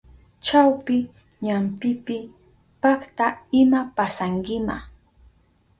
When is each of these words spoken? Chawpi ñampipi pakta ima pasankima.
Chawpi 0.45 0.95
ñampipi 1.45 2.17
pakta 2.81 3.27
ima 3.59 3.81
pasankima. 3.95 4.75